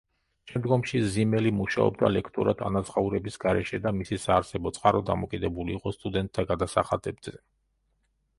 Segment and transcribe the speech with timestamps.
[0.51, 7.37] შემდგომში ზიმელი მუშაობდა ლექტორად ანაზღაურების გარეშე და მისი საარსებო წყარო დამოკიდებული იყო სტუდენტთა გადასახადებზე.